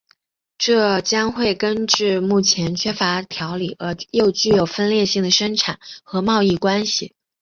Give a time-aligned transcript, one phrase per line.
[0.57, 7.13] 这将会根治目前缺乏条理而又具分裂性的生产和贸易关系。